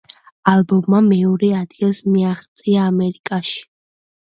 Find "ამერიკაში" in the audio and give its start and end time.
2.95-3.65